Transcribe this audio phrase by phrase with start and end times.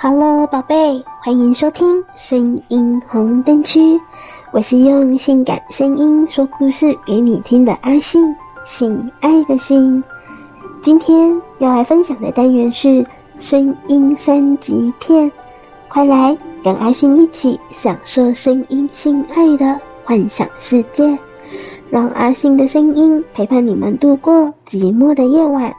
[0.00, 4.00] Hello，宝贝，欢迎收听声音红灯区。
[4.52, 8.32] 我是用性感声音说故事给你听的阿信，
[8.64, 10.00] 性爱的性。
[10.80, 13.04] 今天要来分享的单元是
[13.40, 15.28] 声音三级片，
[15.88, 21.18] 快来跟阿信一起享受声音性爱的幻想世界，
[21.90, 25.74] 让阿信的声音陪伴你们度过寂寞的夜晚。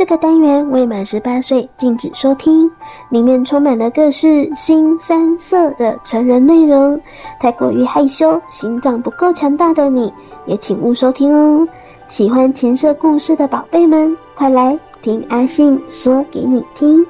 [0.00, 2.70] 这个单元未满十八岁禁止收听，
[3.10, 6.98] 里面充满了各式新三色的成人内容，
[7.38, 10.10] 太过于害羞、心脏不够强大的你
[10.46, 11.68] 也请勿收听哦。
[12.06, 17.06] 喜欢情色故事的宝贝们，快来听阿信说给你听。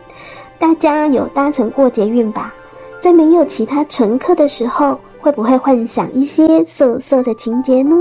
[0.59, 2.53] 大家有搭乘过捷运吧？
[3.01, 7.95] 在没有其他乘客的时候，会不会幻想一些色色的情节呢？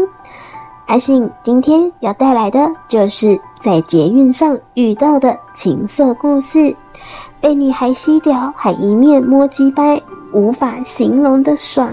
[0.87, 6.73] 阿信今天要带来的就是在捷运上遇到的情色故事，
[7.41, 10.01] 被女孩吸掉还一面摸鸡掰，
[10.33, 11.91] 无法形容的爽。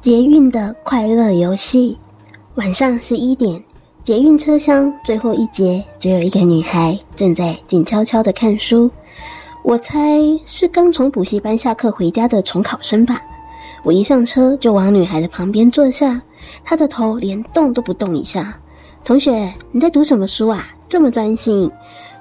[0.00, 1.98] 捷运的快乐游戏，
[2.54, 3.60] 晚上十一点，
[4.00, 8.88] 捷运车厢最后一节，只有一个女孩正在静悄悄的看书，
[9.64, 13.20] 我猜是刚从补习班下课回家的重考生吧。
[13.82, 16.22] 我一上车就往女孩的旁边坐下，
[16.62, 18.56] 她的头连动都不动一下。
[19.04, 20.66] 同学，你在读什么书啊？
[20.88, 21.70] 这么专心。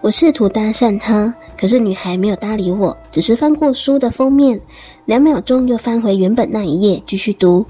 [0.01, 4.59] 我试图搭讪她，可是女孩没有搭理我，只是翻过书的封面，
[5.05, 7.65] 两秒钟又翻回原本那一页继续读。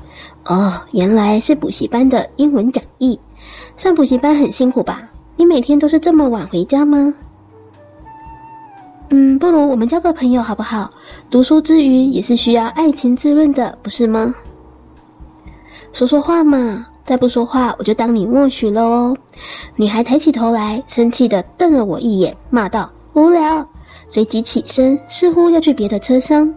[0.46, 3.20] 哦，原来是补习班的英文讲义。
[3.78, 5.08] 上补习班很辛苦吧？
[5.36, 7.14] 你每天都是这么晚回家吗？
[9.10, 10.90] 嗯，不如我们交个朋友好不好？
[11.30, 14.34] 读书之余也是需要爱情滋润的，不是吗？
[15.92, 19.16] 说说话嘛，再不说话我就当你默许了哦。
[19.76, 23.66] 女孩抬起头来，生气地瞪了我一眼，骂道：“无聊。”
[24.08, 26.54] 随即起身，似乎要去别的车厢。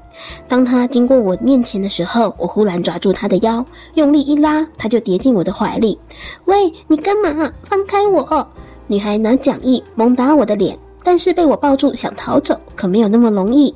[0.49, 5.99] 当她经过我面前的时候，我忽然抓住她的腰，用力一拉，她就跌进我的怀里。
[6.47, 7.51] 喂，你干嘛？
[7.63, 8.47] 放开我！
[8.87, 10.79] 女孩拿讲义猛打我的脸。
[11.03, 13.73] 但是被我抱住想逃走，可没有那么容易。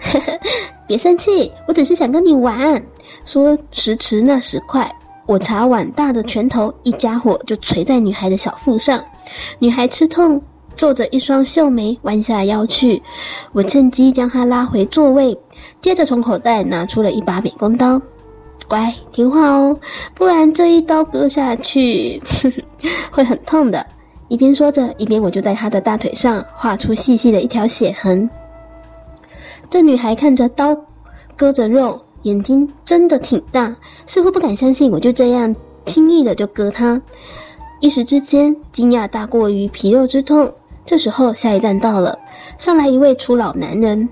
[0.00, 0.38] 呵呵，
[0.86, 2.80] 别生气，我只是想跟你玩。
[3.24, 4.88] 说时迟那时快，
[5.30, 9.00] 我茶碗大的拳头一家伙就捶在女孩的小腹上，
[9.60, 10.42] 女孩吃痛，
[10.74, 13.00] 皱着一双秀眉弯下腰去。
[13.52, 15.38] 我趁机将她拉回座位，
[15.80, 18.02] 接着从口袋拿出了一把美工刀。
[18.66, 19.78] 乖，听话哦，
[20.16, 22.62] 不然这一刀割下去，呵呵，
[23.12, 23.86] 会很痛的。
[24.26, 28.28] 一边说着，一边我就在她的大腿上画出细细的一条血痕。
[29.70, 30.76] 这女孩看着刀
[31.36, 33.74] 割着肉，眼睛真的挺大，
[34.06, 35.54] 似乎不敢相信我就这样
[35.86, 37.00] 轻易的就割她。
[37.80, 40.52] 一时之间，惊讶大过于皮肉之痛。
[40.84, 42.18] 这时候，下一站到了，
[42.58, 44.08] 上来一位初老男人，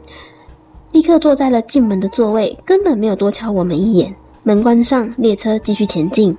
[0.92, 4.14] 立刻坐在了进门的座位，根本没有多瞧我们一眼。
[4.44, 6.34] 门关上，列车继续前进。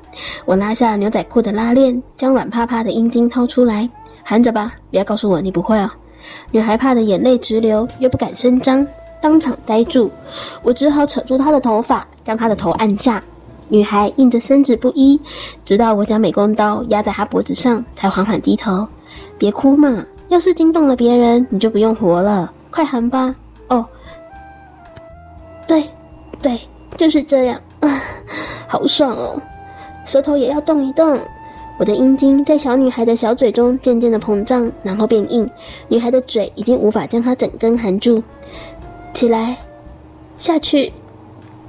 [0.46, 3.88] 我拉下牛仔裤的拉链，将软趴趴的阴茎掏出来，
[4.24, 5.92] 含着吧，不要告诉我你不会哦。
[6.52, 8.86] 女孩怕得眼泪直流，又不敢声张，
[9.22, 10.10] 当场呆住。
[10.64, 13.24] 我只好扯住她的头发，将她的头按下。
[13.68, 15.20] 女孩硬着身子不依，
[15.64, 18.88] 直到我将美工刀压在她脖子上，才缓缓低头。
[19.38, 22.52] 别哭嘛，要是惊动了别人，你就不用活了。
[22.72, 23.36] 快含吧。
[23.68, 23.86] 哦，
[25.68, 25.84] 对，
[26.42, 26.60] 对，
[26.96, 27.62] 就是这样。
[27.82, 28.02] 啊，
[28.68, 29.40] 好爽哦！
[30.06, 31.20] 舌头也要动一动。
[31.78, 35.50] 我的阴茎在小女孩的小嘴中渐渐的膨胀，然后变硬。
[35.88, 38.22] 女孩的嘴已经无法将它整根含住。
[39.14, 39.58] 起来，
[40.38, 40.94] 下去，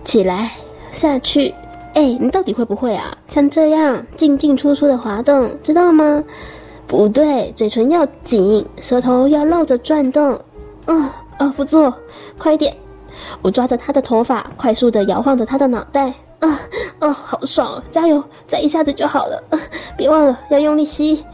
[0.04, 0.52] 起来，
[0.92, 1.54] 下去。
[1.94, 3.16] 哎，你到底会不会啊？
[3.28, 6.22] 像这样进进出出的滑动，知道吗？
[6.86, 10.32] 不对，嘴唇要紧，舌头要绕着转动。
[10.86, 11.92] 啊啊，不做，
[12.38, 12.74] 快点。
[13.42, 16.14] 我抓着他的头发，快速的摇晃着他的脑袋。
[16.40, 16.60] 啊，
[17.00, 17.82] 哦，好爽！
[17.90, 19.42] 加油，再一下子就好了。
[19.50, 19.60] 啊，
[19.96, 21.24] 别忘了要用力吸。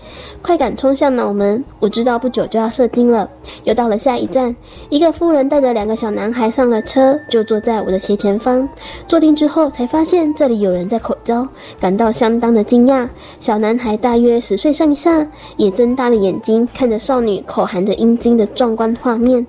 [0.42, 3.28] 快感冲向脑门，我知道不久就要射精了。
[3.64, 4.54] 又到了下一站，
[4.90, 8.68] 一个妇人带着两个小男孩上了车，就坐在我的斜前方。
[9.08, 11.46] 坐定之后，才发现这里有人在口交，
[11.80, 13.08] 感到相当的惊讶。
[13.40, 15.26] 小男孩大约十岁上下，
[15.56, 19.44] 也睁大了眼睛看着少女口含着阴茎的壮观画面。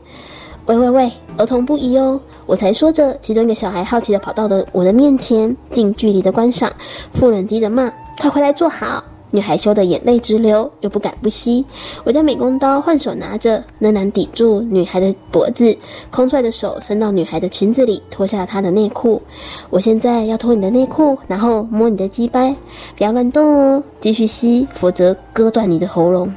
[0.67, 2.19] 喂喂喂，儿童不宜哦！
[2.45, 6.69] 我才说着，其中一个小孩好奇地跑到了我的面前，近距离的观赏。
[7.13, 11.63] 妇人急着骂：“快回来坐好！”女孩羞得眼泪直流，又不敢不吸。
[12.03, 15.73] 我将美工刀换手拿着，仍然抵住女孩的脖子，
[16.11, 19.21] 空出来的手伸到女孩的裙子里，脱下她的内裤。
[19.69, 22.53] 我现在要脱你的内裤，然后摸你的鸡掰，
[22.97, 26.29] 不要乱动哦，继续吸，否则割断你的喉咙。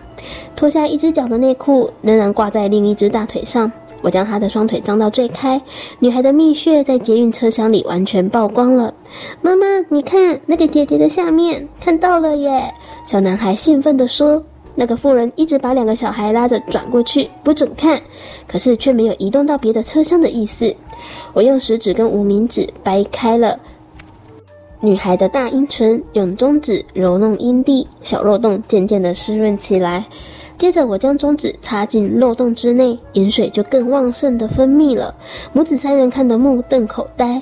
[0.54, 3.70] 脱下一只脚的内裤，仍然挂在另一只大腿上。
[4.02, 5.61] 我将她的双腿张到最开，
[5.99, 8.93] 女孩的蜜穴在捷运车厢里完全曝光了。
[9.43, 12.73] 妈妈，你看那个姐姐的下面，看到了耶！
[13.06, 14.43] 小男孩兴奋地说。
[14.76, 18.00] 那个妇人一直把两个小孩拉着转过去，不准看，
[18.47, 20.75] 可是却没有移动到别的车厢的意思。
[21.35, 23.58] 我用食指跟无名指掰开了
[24.81, 30.06] 女孩的大阴唇，用中指揉弄阴蒂，小肉洞渐渐地湿润起来。
[30.60, 35.14] 接着，我将中指插进漏洞之内，盐水就更旺盛地分泌了。
[35.54, 37.40] 母子三人看得目瞪口呆。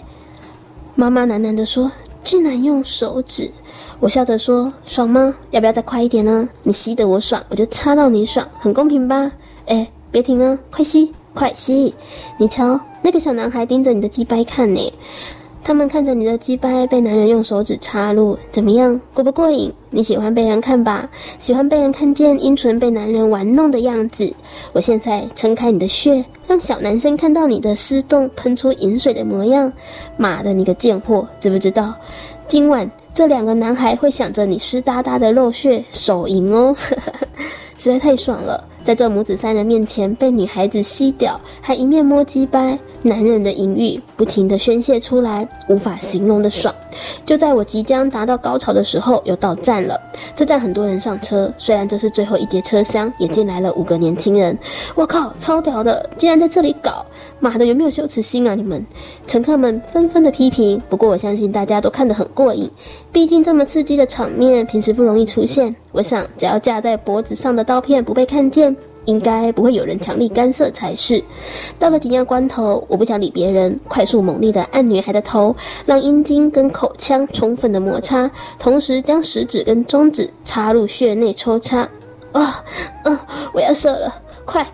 [0.95, 1.91] 妈妈喃喃地说
[2.23, 3.51] ：“竟然用手指。”
[3.99, 5.35] 我笑着说：“爽吗？
[5.51, 6.49] 要不要再快一点呢？
[6.63, 9.33] 你吸得我爽，我就插到你爽，很公平吧？
[9.67, 11.93] 哎，别停啊，快吸，快吸！
[12.39, 14.93] 你瞧，那个小男孩盯着你的鸡掰看呢。
[15.69, 18.99] 他们看着你的鸡掰被男人用手指插入，怎么样？
[19.13, 19.71] 过不过瘾？
[19.91, 21.07] 你喜欢被人看吧？
[21.39, 24.33] 喜欢被人看见阴唇被男人玩弄的样子？
[24.73, 29.71] 我现在撑开你的穴，让小男生看到你的湿洞喷出淫水的模样。
[30.17, 31.95] 妈的，你个贱货，知不知道？
[32.47, 36.75] 今晚。”这两个男孩会想着你湿哒哒的肉穴手淫哦，
[37.77, 38.65] 实在太爽了。
[38.89, 46.75] 在这母子三人面前被女孩子吸掉，还一面摸鸡掰，男人的淫欲不停地宣泄出来，无法形容的爽。
[47.27, 50.01] 就在我即将达到高潮的时候，又到站了。
[50.35, 54.59] 这站很多人上车，虽然这是最后一节车厢，也进来了五个年轻人。
[54.95, 57.05] 我靠，超屌的，竟然在这里搞！
[57.41, 58.83] 妈的，有没有羞耻心啊你们？
[59.27, 60.81] 乘客们纷纷的批评。
[60.89, 62.69] 不过我相信大家都看得很过瘾，
[63.13, 65.75] 毕竟这么刺激的场面平时不容易出现。
[65.93, 68.75] 我想，只要架在脖子上的刀片不被看见。
[69.05, 71.25] 应该不会有人强力干涉才是。
[71.79, 75.57] 到了紧要关头，我不想理别人，快速猛力地按女孩的头，
[75.87, 81.79] 让阴茎跟口腔充分的摩擦，同时将食指跟中指插入穴内抽插。
[82.33, 82.63] 啊、
[83.05, 83.19] 哦，嗯、
[83.55, 84.15] 我要射了，
[84.45, 84.71] 快，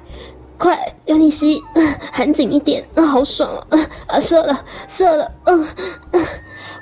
[0.58, 1.62] 快，用力吸，
[2.10, 3.78] 含紧一点，啊、好爽啊！
[4.08, 5.64] 啊，射了，射了，嗯，
[6.10, 6.26] 嗯，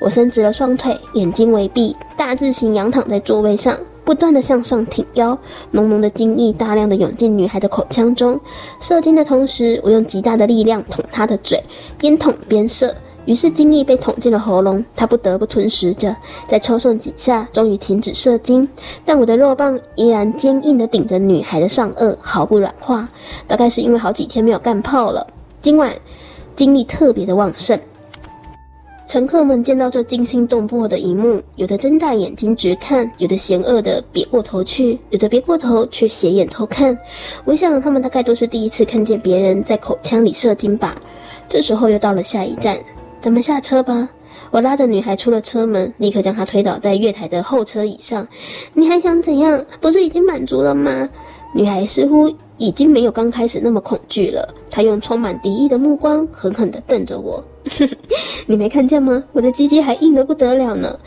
[0.01, 3.77] 我伸直了双腿，眼睛微闭，大字形仰躺在座位上。
[4.05, 5.39] 不断地向上挺腰，
[5.71, 8.39] 浓浓的精液大量地涌进女孩的口腔中。
[8.81, 11.63] 射精的同时，我用极大的力量捅她的嘴，
[11.99, 12.93] 边捅边射。
[13.27, 16.15] 于是精液被捅进了喉咙，她不得不吞食着。
[16.49, 18.69] 再抽送几下，终于停止射精。
[19.05, 23.09] 但我的肉棒依然坚硬地顶着女孩的上颚，毫不软化。
[23.47, 25.25] 大概是因为好几天没有干炮了，
[25.61, 25.95] 今晚
[26.57, 27.79] 精力特别的旺盛。
[29.13, 36.97] 乘客们见到这惊心动魄的一幕，有的睁大眼睛直看，有的嫌恶的别过头去，有的别过头却斜眼偷看。
[37.45, 40.97] 我想他们大概都是第一次看见别人在口腔里射精吧。
[41.47, 42.79] 这时候又到了下一站，
[43.21, 44.09] 咱们下车吧。
[44.51, 48.27] 我拉着女孩出了车门，立刻将她推倒在月台的后车椅上。
[48.73, 49.63] 你还想怎样？
[49.79, 51.07] 不是已经满足了吗？
[51.55, 57.45] 女孩似乎已经没有刚开始那么恐惧了，她用充满敌意的目光狠狠地瞪着我。
[58.47, 59.23] 你没看见吗？
[59.33, 60.99] 我的鸡鸡还硬得不得了呢。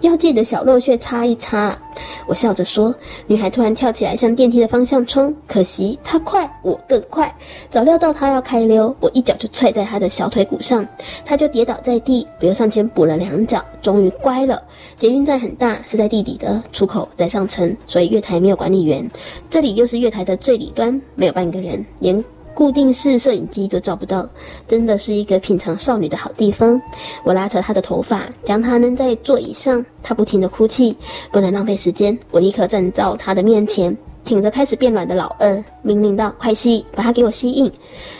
[0.00, 1.78] 要记得小肉穴擦一擦，
[2.26, 2.92] 我笑着说。
[3.28, 7.32] 女孩突然跳起来向电梯的方向冲，可惜她快，我更快。
[7.70, 10.84] 早料到她要开溜，我一脚就踹在她的小腿骨上，
[11.24, 12.26] 她就跌倒在地。
[12.40, 14.60] 我又上前补了两脚，终于乖了。
[14.98, 19.08] 捷运站很大，是在地底的，出口在上层，所以月台没有管理员。
[19.48, 22.24] 这里又是月台的最里端，没有半个人，连。
[22.54, 24.28] 固定式摄影机都找不到，
[24.66, 26.80] 真的是一个品尝少女的好地方。
[27.24, 30.96] 我拉扯她的头发，将她扔在座椅上，她不停地哭泣，
[31.32, 33.96] 不能浪费时间，我立刻站到她的面前。
[34.24, 37.70] 挺着开始变软的老二，命令道：“快吸，把它给我吸硬！”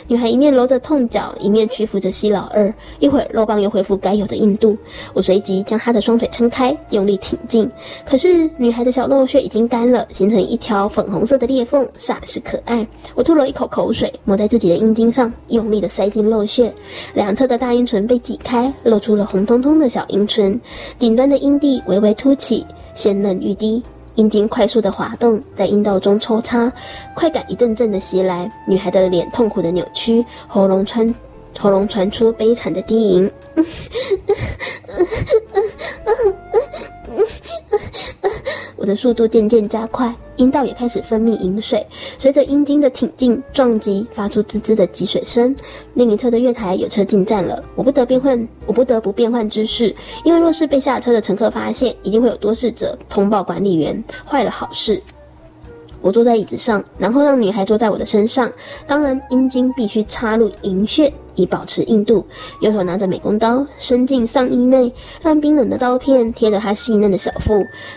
[0.07, 2.71] 女孩一面揉着痛脚，一面屈服着吸老二。
[2.99, 4.77] 一会儿，肉棒又恢复该有的硬度。
[5.13, 7.69] 我随即将她的双腿撑开，用力挺进。
[8.05, 12.85] 可是，女孩的小肉穴已经干了，形成一条粉红色的裂缝，煞是可爱。
[13.15, 16.71] 我吐了一口口水，抹在自己的阴茎上，用力的塞进肉穴。
[17.13, 20.59] 两侧的大阴唇被挤开，露出了红彤彤的小阴唇，
[20.99, 23.81] 顶端的阴蒂微微凸起，鲜嫩欲滴。
[24.15, 26.71] 阴茎快速的滑动，在阴道中抽插，
[27.15, 28.51] 快感一阵阵的袭来。
[28.67, 31.13] 女孩的脸痛苦的扭曲，喉咙传
[31.57, 33.31] 喉咙传出悲惨的低吟。
[38.83, 41.87] 我的速度渐渐加快，阴道也开始分泌淫水，
[42.19, 45.55] 随着阴茎的挺进撞击，发出滋滋的积水声。
[45.93, 55.01] 另一侧的月台有车进站了，我不得变换，我不得不变换姿势，因为若是被下车的乘客发现，一定会有多事者通报管理员，坏了好事。
[56.01, 58.51] 我坐在椅子上，然后让女孩坐在我的身上，
[58.85, 61.09] 当然阴茎必须插入淫穴。
[61.35, 62.25] 以保持硬度。
[62.61, 67.53] 右手拿着美工刀，伸进上衣内，让冰冷的刀片贴着她细嫩的小腹。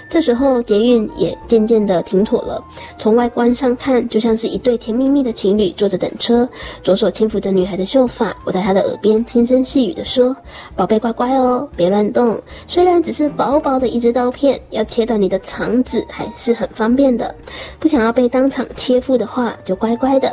[0.08, 2.62] 这时候，捷运也渐渐的停妥了。
[2.98, 6.48] 从外观上看，就像是一对甜蜜蜜的情侣坐着等车。
[6.82, 10.36] 左手轻抚着女孩的秀发，我在她的耳边轻声细语地说
[10.76, 12.40] ：“宝贝，乖乖哦，别乱动。
[12.66, 17.34] 虽然只是薄薄的一只刀片，要切断你的肠子还是很方便的。
[17.78, 20.32] 不想要被当场切腹的话，就乖乖的。”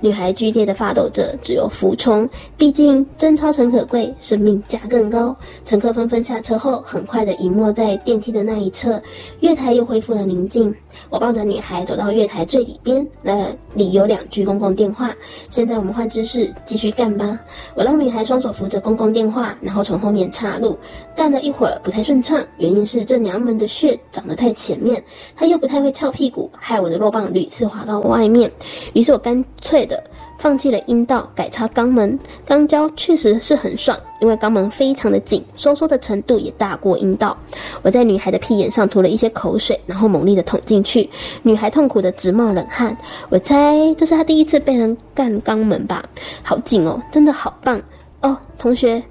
[0.00, 2.28] 女孩剧烈的发抖着，只有服从。
[2.56, 5.36] 毕竟贞操诚可贵，生命价更高。
[5.64, 9.00] 乘客纷纷下车后，很快的隐没在电梯的那一侧，
[9.40, 10.74] 月台又恢复了宁静。
[11.10, 15.12] 我抱着女孩走到月台最里边，那里有两句公共电话。
[15.50, 17.40] 现在我们换姿势，继续干吧。
[17.74, 20.78] 我让女孩双手扶着公共电话，然后从后面插入。
[21.16, 25.02] 干了一会儿不太顺畅，原因是这娘们的穴长得太前面，
[25.34, 28.50] 她又不太会翘屁股，害我的肉棒屡次滑到外面。
[28.92, 30.02] 于是我干脆的。
[30.38, 32.18] 放弃了阴道，改插肛门。
[32.46, 37.36] 肛交确实是很爽，因为肛门非常的紧，收缩的程度也大过阴道。
[37.82, 41.08] 我在女孩的屁眼上涂了一些口水，然后猛力的捅进去。
[41.42, 42.96] 女孩痛苦的直冒冷汗。
[43.30, 46.04] 我猜这是她第一次被人干肛门吧？
[46.42, 47.80] 好紧哦，真的好棒
[48.20, 49.02] 哦，同学。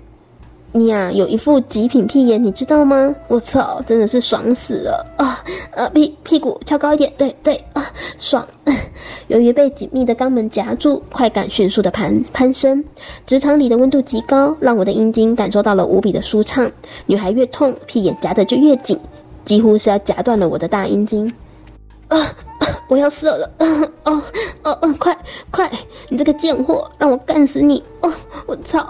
[0.76, 3.14] 你呀、有一副极品屁眼，你知道吗？
[3.28, 5.44] 我操，真的是爽死了啊！
[5.72, 7.86] 呃，屁屁股翘高一点，对对啊，
[8.18, 8.44] 爽。
[9.28, 12.84] 由于被紧密的肛门夹住，快感迅速的攀攀升，
[13.28, 16.70] 直肠里的温度极高，让我的阴茎感受到了无比的舒畅。
[17.06, 19.00] 女孩越痛，屁眼夹得就越紧，
[19.46, 21.32] 几乎是要夹断了我的大阴茎。
[22.08, 22.36] 啊！
[22.88, 23.50] 我要射了！
[23.60, 24.22] 哦哦
[24.64, 24.96] 哦！
[25.00, 25.18] 快
[25.52, 25.72] 快，
[26.10, 27.82] 你这个贱货，让我干死你！
[28.02, 28.12] 哦，
[28.48, 28.88] 我操！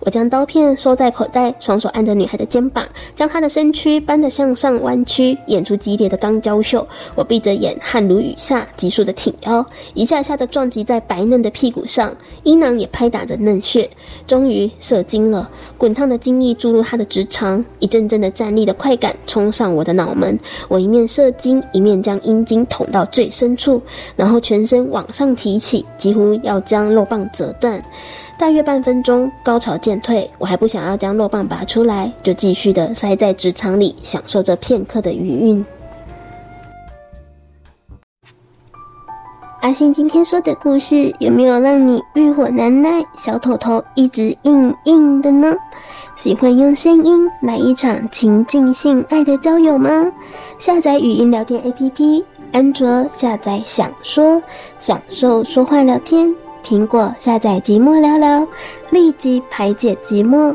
[0.00, 6.86] 我将刀片收在口袋，双手按着女孩的肩膀，将她的身躯扳得向上弯曲，演出激烈的钢交秀。
[7.14, 9.64] 我闭着眼，汗如雨下，急速的挺腰，
[9.94, 13.88] 一下下的撞击在白嫩的屁股上，阴囊也拍打着嫩穴。
[14.26, 20.38] 终于射精了，滚烫的精液注入她的直肠，一阵阵的站立的快感冲上我的脑门。
[20.68, 23.80] 我一面射精，一面将阴茎捅到最深处，
[24.16, 27.82] 然后全身往上提起，几乎要将肉棒折断。
[28.38, 35.64] 大约半分钟，高潮渐退，我还不想要将肉棒拔出来，就继续的塞在直肠里，享受着片刻的余韵。
[39.62, 45.56] 阿信今天说的故事有没有让你欲火难耐，小头头一直硬硬的呢？
[46.14, 49.90] 喜欢用声音来一场情境性爱的交友吗？
[50.58, 54.40] 下载语音聊天 APP，安卓下载享说，
[54.78, 56.32] 享受说话聊天。
[56.66, 58.44] 苹果下载寂寞聊聊，
[58.90, 60.52] 立即排解寂寞。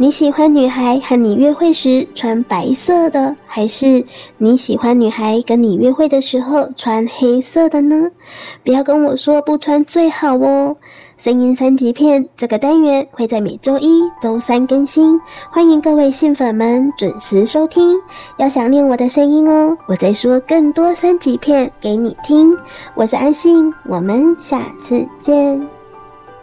[0.00, 4.02] 你喜欢女孩和你约会时穿白色的，还是
[4.38, 8.10] 你喜欢女孩跟你约会的时候穿黑色的呢？
[8.64, 10.74] 不要跟我说不穿最好哦。
[11.18, 17.94] 声音三级片这个单元会在每周一、周三更新，欢迎各位信粉们准时收听。
[18.38, 22.56] 要想念我的声音哦，我再说更多三级片给你听。
[22.94, 25.79] 我是安信，我们下次见。